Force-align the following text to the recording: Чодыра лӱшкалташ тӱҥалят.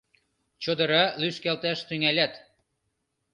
Чодыра 0.63 1.03
лӱшкалташ 1.21 1.79
тӱҥалят. 1.87 2.33